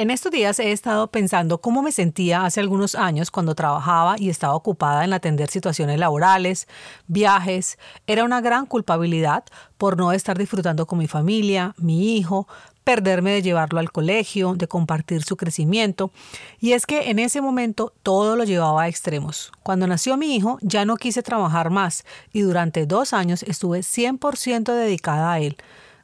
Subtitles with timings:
[0.00, 4.30] En estos días he estado pensando cómo me sentía hace algunos años cuando trabajaba y
[4.30, 6.68] estaba ocupada en atender situaciones laborales,
[7.06, 7.78] viajes.
[8.06, 9.44] Era una gran culpabilidad
[9.76, 12.48] por no estar disfrutando con mi familia, mi hijo,
[12.82, 16.12] perderme de llevarlo al colegio, de compartir su crecimiento.
[16.60, 19.52] Y es que en ese momento todo lo llevaba a extremos.
[19.62, 24.72] Cuando nació mi hijo ya no quise trabajar más y durante dos años estuve 100%
[24.72, 25.58] dedicada a él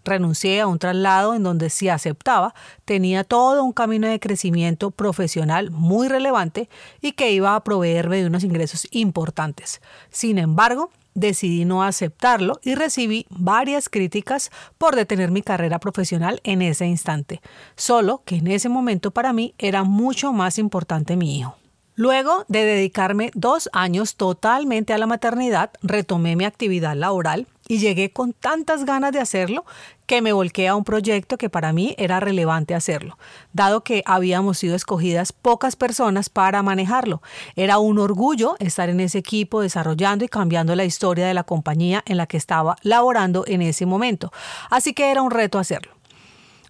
[0.06, 2.54] renuncié a un traslado en donde si aceptaba,
[2.84, 6.68] tenía todo un camino de crecimiento profesional muy relevante
[7.02, 9.82] y que iba a proveerme de unos ingresos importantes.
[10.10, 16.62] Sin embargo, decidí no aceptarlo y recibí varias críticas por detener mi carrera profesional en
[16.62, 17.40] ese instante,
[17.74, 21.56] solo que en ese momento para mí era mucho más importante mi hijo.
[21.98, 28.10] Luego de dedicarme dos años totalmente a la maternidad, retomé mi actividad laboral y llegué
[28.10, 29.64] con tantas ganas de hacerlo
[30.06, 33.18] que me volqué a un proyecto que para mí era relevante hacerlo,
[33.52, 37.22] dado que habíamos sido escogidas pocas personas para manejarlo.
[37.56, 42.02] Era un orgullo estar en ese equipo desarrollando y cambiando la historia de la compañía
[42.06, 44.32] en la que estaba laborando en ese momento.
[44.70, 45.92] Así que era un reto hacerlo.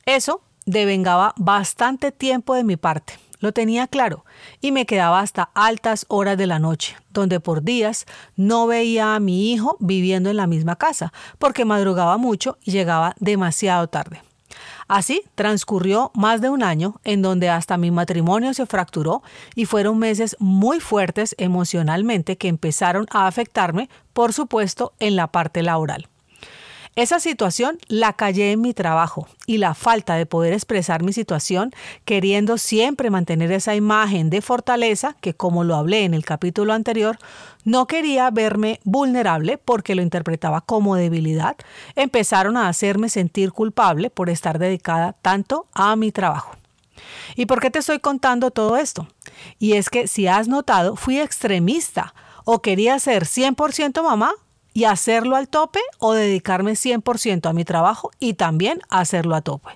[0.06, 4.24] Eso devengaba bastante tiempo de mi parte lo tenía claro
[4.60, 8.06] y me quedaba hasta altas horas de la noche, donde por días
[8.36, 13.14] no veía a mi hijo viviendo en la misma casa, porque madrugaba mucho y llegaba
[13.18, 14.22] demasiado tarde.
[14.88, 19.22] Así transcurrió más de un año en donde hasta mi matrimonio se fracturó
[19.54, 25.62] y fueron meses muy fuertes emocionalmente que empezaron a afectarme, por supuesto, en la parte
[25.62, 26.08] laboral.
[26.96, 31.72] Esa situación la callé en mi trabajo y la falta de poder expresar mi situación,
[32.06, 37.18] queriendo siempre mantener esa imagen de fortaleza que, como lo hablé en el capítulo anterior,
[37.64, 41.56] no quería verme vulnerable porque lo interpretaba como debilidad,
[41.96, 46.52] empezaron a hacerme sentir culpable por estar dedicada tanto a mi trabajo.
[47.34, 49.06] ¿Y por qué te estoy contando todo esto?
[49.58, 52.14] Y es que si has notado, fui extremista
[52.46, 54.32] o quería ser 100% mamá
[54.76, 59.70] y hacerlo al tope o dedicarme 100% a mi trabajo y también hacerlo a tope.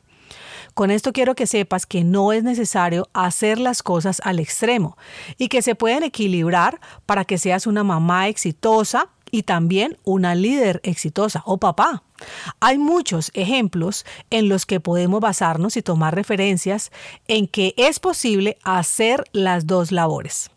[0.74, 4.98] Con esto quiero que sepas que no es necesario hacer las cosas al extremo
[5.38, 10.82] y que se pueden equilibrar para que seas una mamá exitosa y también una líder
[10.84, 12.02] exitosa o papá.
[12.60, 16.92] Hay muchos ejemplos en los que podemos basarnos y tomar referencias
[17.26, 20.50] en que es posible hacer las dos labores.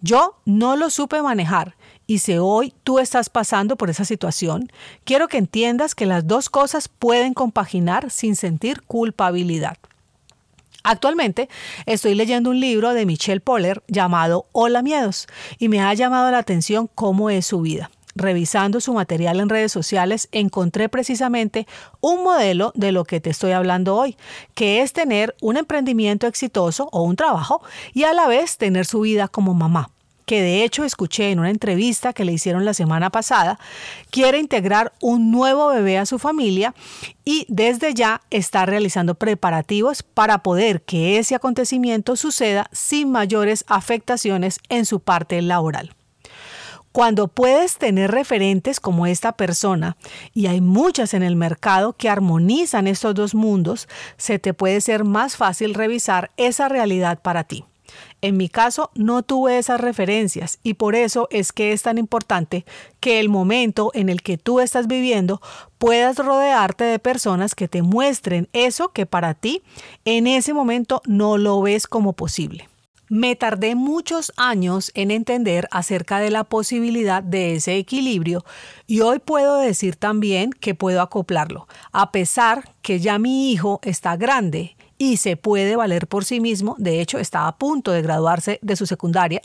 [0.00, 1.76] Yo no lo supe manejar
[2.06, 4.72] y si hoy tú estás pasando por esa situación,
[5.04, 9.76] quiero que entiendas que las dos cosas pueden compaginar sin sentir culpabilidad.
[10.82, 11.48] Actualmente
[11.86, 15.26] estoy leyendo un libro de Michelle Poller llamado Hola Miedos
[15.58, 17.90] y me ha llamado la atención cómo es su vida.
[18.20, 21.66] Revisando su material en redes sociales encontré precisamente
[22.02, 24.18] un modelo de lo que te estoy hablando hoy,
[24.54, 27.62] que es tener un emprendimiento exitoso o un trabajo
[27.94, 29.88] y a la vez tener su vida como mamá
[30.26, 33.58] que de hecho escuché en una entrevista que le hicieron la semana pasada,
[34.10, 36.72] quiere integrar un nuevo bebé a su familia
[37.24, 44.60] y desde ya está realizando preparativos para poder que ese acontecimiento suceda sin mayores afectaciones
[44.68, 45.96] en su parte laboral.
[46.92, 49.96] Cuando puedes tener referentes como esta persona,
[50.34, 55.04] y hay muchas en el mercado que armonizan estos dos mundos, se te puede ser
[55.04, 57.64] más fácil revisar esa realidad para ti.
[58.22, 62.64] En mi caso no tuve esas referencias y por eso es que es tan importante
[62.98, 65.40] que el momento en el que tú estás viviendo
[65.78, 69.62] puedas rodearte de personas que te muestren eso que para ti
[70.04, 72.69] en ese momento no lo ves como posible.
[73.10, 78.44] Me tardé muchos años en entender acerca de la posibilidad de ese equilibrio
[78.86, 84.16] y hoy puedo decir también que puedo acoplarlo, a pesar que ya mi hijo está
[84.16, 88.60] grande y se puede valer por sí mismo, de hecho está a punto de graduarse
[88.62, 89.42] de su secundaria,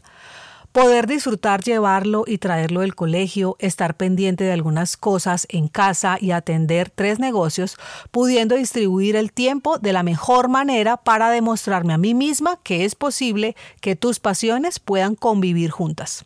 [0.76, 6.32] poder disfrutar llevarlo y traerlo del colegio, estar pendiente de algunas cosas en casa y
[6.32, 7.78] atender tres negocios,
[8.12, 12.94] pudiendo distribuir el tiempo de la mejor manera para demostrarme a mí misma que es
[12.94, 16.26] posible que tus pasiones puedan convivir juntas.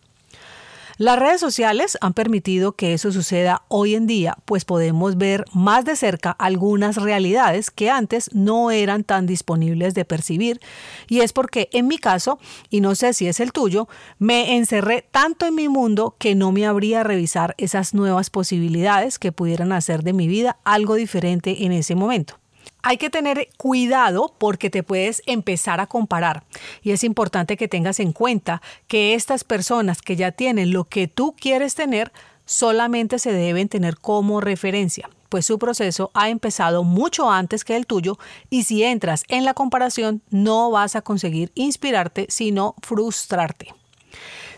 [1.00, 5.86] Las redes sociales han permitido que eso suceda hoy en día, pues podemos ver más
[5.86, 10.60] de cerca algunas realidades que antes no eran tan disponibles de percibir.
[11.08, 12.38] Y es porque en mi caso,
[12.70, 13.88] y no sé si es el tuyo,
[14.18, 19.32] me encerré tanto en mi mundo que no me habría revisar esas nuevas posibilidades que
[19.32, 22.42] pudieran hacer de mi vida algo diferente en ese momento.
[22.82, 26.44] Hay que tener cuidado porque te puedes empezar a comparar
[26.82, 31.08] y es importante que tengas en cuenta que estas personas que ya tienen lo que
[31.08, 32.12] tú quieres tener
[32.46, 37.86] solamente se deben tener como referencia, pues su proceso ha empezado mucho antes que el
[37.86, 38.18] tuyo
[38.50, 43.74] y si entras en la comparación no vas a conseguir inspirarte sino frustrarte.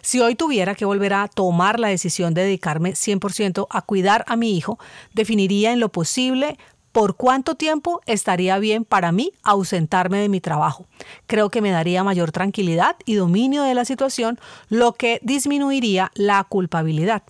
[0.01, 4.35] Si hoy tuviera que volver a tomar la decisión de dedicarme 100% a cuidar a
[4.35, 4.79] mi hijo,
[5.13, 6.57] definiría en lo posible
[6.91, 10.85] por cuánto tiempo estaría bien para mí ausentarme de mi trabajo.
[11.27, 14.39] Creo que me daría mayor tranquilidad y dominio de la situación,
[14.69, 17.23] lo que disminuiría la culpabilidad.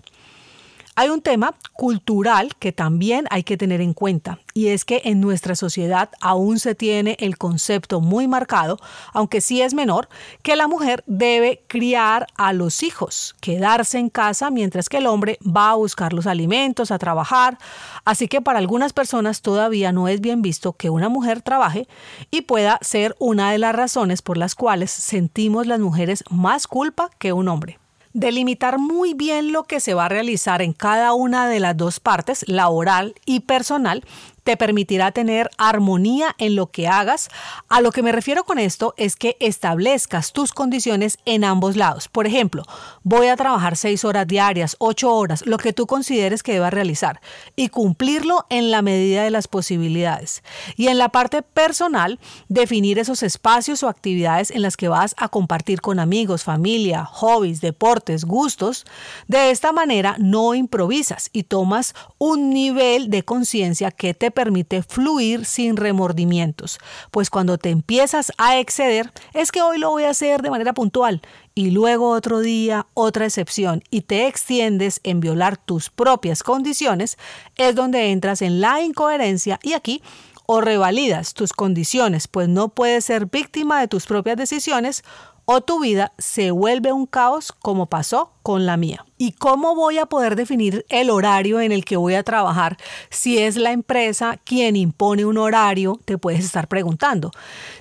[1.01, 5.19] Hay un tema cultural que también hay que tener en cuenta y es que en
[5.19, 8.77] nuestra sociedad aún se tiene el concepto muy marcado,
[9.12, 10.09] aunque sí es menor,
[10.44, 15.39] que la mujer debe criar a los hijos, quedarse en casa mientras que el hombre
[15.42, 17.57] va a buscar los alimentos, a trabajar.
[18.06, 21.88] Así que para algunas personas todavía no es bien visto que una mujer trabaje
[22.30, 27.09] y pueda ser una de las razones por las cuales sentimos las mujeres más culpa
[27.18, 27.81] que un hombre.
[28.13, 32.00] Delimitar muy bien lo que se va a realizar en cada una de las dos
[32.00, 34.04] partes, laboral y personal,
[34.44, 37.30] te permitirá tener armonía en lo que hagas.
[37.70, 42.08] A lo que me refiero con esto es que establezcas tus condiciones en ambos lados.
[42.08, 42.64] Por ejemplo,
[43.04, 47.22] voy a trabajar seis horas diarias, ocho horas, lo que tú consideres que debas realizar
[47.56, 50.44] y cumplirlo en la medida de las posibilidades.
[50.76, 55.30] Y en la parte personal, definir esos espacios o actividades en las que vas a
[55.30, 58.86] compartir con amigos, familia, hobbies, deportes, gustos.
[59.28, 65.45] De esta manera no improvisas y tomas un nivel de conciencia que te permite fluir
[65.45, 66.80] sin remordimientos,
[67.12, 70.74] pues cuando te empiezas a exceder es que hoy lo voy a hacer de manera
[70.74, 71.22] puntual
[71.54, 77.18] y luego otro día otra excepción y te extiendes en violar tus propias condiciones,
[77.57, 80.01] es donde entras en la incoherencia y aquí
[80.45, 85.04] o revalidas tus condiciones, pues no puedes ser víctima de tus propias decisiones
[85.53, 89.06] o tu vida se vuelve un caos como pasó con la mía.
[89.18, 92.77] ¿Y cómo voy a poder definir el horario en el que voy a trabajar
[93.09, 96.00] si es la empresa quien impone un horario?
[96.06, 97.31] Te puedes estar preguntando,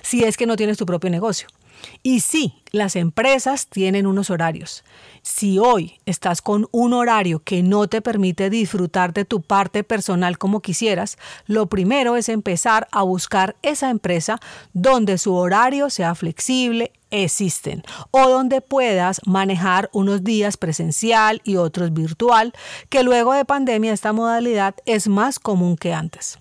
[0.01, 1.47] si es que no tienes tu propio negocio.
[2.03, 4.83] Y sí, las empresas tienen unos horarios.
[5.21, 10.37] Si hoy estás con un horario que no te permite disfrutar de tu parte personal
[10.37, 11.17] como quisieras,
[11.47, 14.39] lo primero es empezar a buscar esa empresa
[14.73, 21.93] donde su horario sea flexible, existen, o donde puedas manejar unos días presencial y otros
[21.93, 22.53] virtual,
[22.89, 26.39] que luego de pandemia esta modalidad es más común que antes.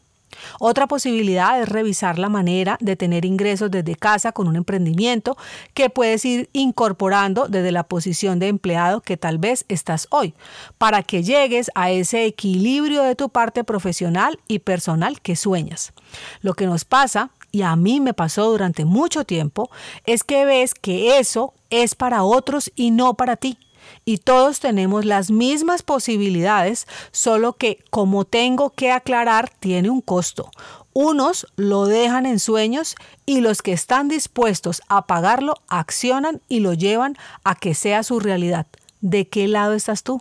[0.58, 5.36] Otra posibilidad es revisar la manera de tener ingresos desde casa con un emprendimiento
[5.74, 10.34] que puedes ir incorporando desde la posición de empleado que tal vez estás hoy,
[10.78, 15.92] para que llegues a ese equilibrio de tu parte profesional y personal que sueñas.
[16.40, 19.70] Lo que nos pasa y a mí me pasó durante mucho tiempo,
[20.06, 23.58] es que ves que eso es para otros y no para ti
[24.04, 30.50] y todos tenemos las mismas posibilidades, solo que como tengo que aclarar, tiene un costo.
[30.92, 36.74] Unos lo dejan en sueños y los que están dispuestos a pagarlo accionan y lo
[36.74, 38.66] llevan a que sea su realidad.
[39.00, 40.20] ¿De qué lado estás tú?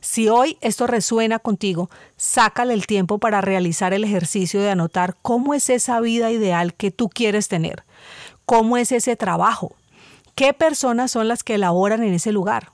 [0.00, 5.54] Si hoy esto resuena contigo, sácale el tiempo para realizar el ejercicio de anotar cómo
[5.54, 7.84] es esa vida ideal que tú quieres tener,
[8.46, 9.76] cómo es ese trabajo,
[10.40, 12.72] ¿Qué personas son las que elaboran en ese lugar?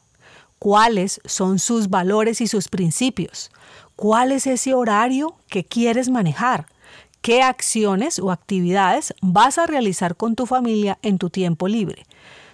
[0.61, 3.51] ¿Cuáles son sus valores y sus principios?
[3.97, 6.67] ¿Cuál es ese horario que quieres manejar?
[7.23, 12.07] ¿Qué acciones o actividades vas a realizar con tu familia en tu tiempo libre?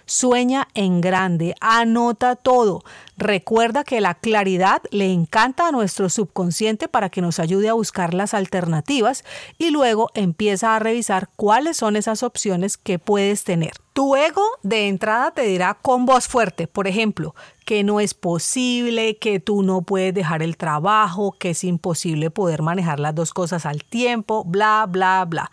[0.05, 2.83] Sueña en grande, anota todo.
[3.17, 8.13] Recuerda que la claridad le encanta a nuestro subconsciente para que nos ayude a buscar
[8.13, 9.23] las alternativas
[9.57, 13.82] y luego empieza a revisar cuáles son esas opciones que puedes tener.
[13.93, 19.17] Tu ego de entrada te dirá con voz fuerte, por ejemplo, que no es posible,
[19.17, 23.67] que tú no puedes dejar el trabajo, que es imposible poder manejar las dos cosas
[23.67, 25.51] al tiempo, bla, bla, bla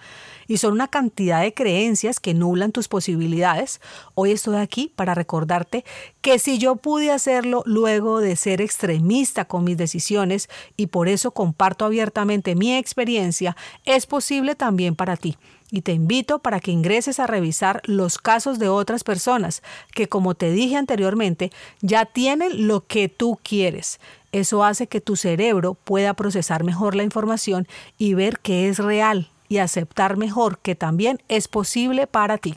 [0.51, 3.81] y son una cantidad de creencias que nublan tus posibilidades.
[4.17, 5.85] Hoy estoy aquí para recordarte
[6.23, 11.31] que si yo pude hacerlo luego de ser extremista con mis decisiones y por eso
[11.31, 15.39] comparto abiertamente mi experiencia, es posible también para ti.
[15.71, 19.63] Y te invito para que ingreses a revisar los casos de otras personas
[19.95, 21.51] que, como te dije anteriormente,
[21.81, 24.01] ya tienen lo que tú quieres.
[24.33, 27.67] Eso hace que tu cerebro pueda procesar mejor la información
[27.99, 32.57] y ver que es real y aceptar mejor que también es posible para ti.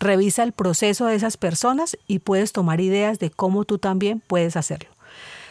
[0.00, 4.56] Revisa el proceso de esas personas y puedes tomar ideas de cómo tú también puedes
[4.56, 4.90] hacerlo.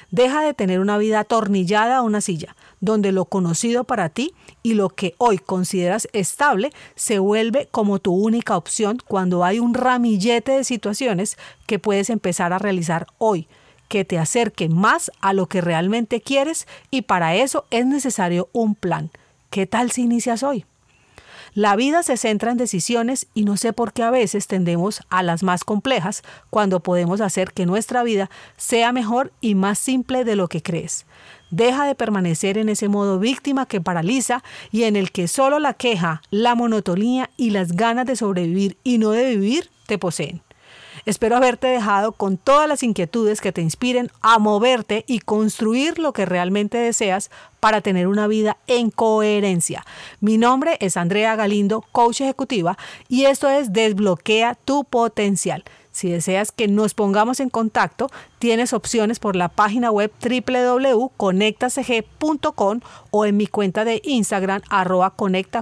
[0.09, 4.33] Deja de tener una vida atornillada a una silla, donde lo conocido para ti
[4.63, 9.73] y lo que hoy consideras estable se vuelve como tu única opción cuando hay un
[9.73, 13.47] ramillete de situaciones que puedes empezar a realizar hoy
[13.87, 18.73] que te acerque más a lo que realmente quieres y para eso es necesario un
[18.73, 19.11] plan.
[19.49, 20.65] ¿Qué tal si inicias hoy?
[21.53, 25.23] La vida se centra en decisiones y no sé por qué a veces tendemos a
[25.23, 30.37] las más complejas cuando podemos hacer que nuestra vida sea mejor y más simple de
[30.37, 31.05] lo que crees.
[31.51, 35.73] Deja de permanecer en ese modo víctima que paraliza y en el que solo la
[35.73, 40.41] queja, la monotonía y las ganas de sobrevivir y no de vivir te poseen.
[41.05, 46.13] Espero haberte dejado con todas las inquietudes que te inspiren a moverte y construir lo
[46.13, 49.83] que realmente deseas para tener una vida en coherencia.
[50.19, 52.77] Mi nombre es Andrea Galindo, coach ejecutiva,
[53.09, 55.63] y esto es Desbloquea tu potencial.
[55.91, 62.79] Si deseas que nos pongamos en contacto, tienes opciones por la página web www.conectacg.com
[63.11, 65.15] o en mi cuenta de Instagram arroba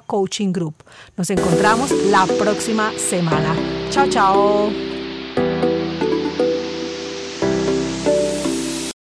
[0.06, 0.76] Coaching Group.
[1.18, 3.56] Nos encontramos la próxima semana.
[3.90, 4.99] Chao, chao.